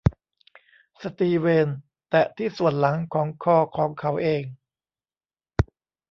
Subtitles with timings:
[1.01, 1.67] สตีเวน
[2.09, 4.43] แตะที่ส่วนหลังของคอของเขาเอง